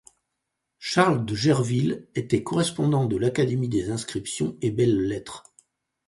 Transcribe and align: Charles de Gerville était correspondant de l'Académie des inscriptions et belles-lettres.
Charles 0.79 1.23
de 1.27 1.35
Gerville 1.35 2.07
était 2.15 2.41
correspondant 2.41 3.05
de 3.05 3.17
l'Académie 3.17 3.69
des 3.69 3.91
inscriptions 3.91 4.57
et 4.63 4.71
belles-lettres. 4.71 5.43